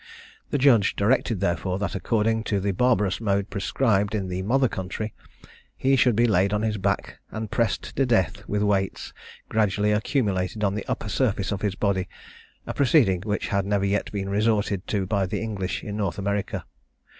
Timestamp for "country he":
4.67-5.95